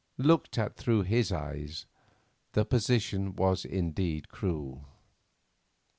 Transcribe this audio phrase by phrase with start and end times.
[0.17, 1.85] Looked at through his eyes
[2.53, 4.85] the position was indeed cruel.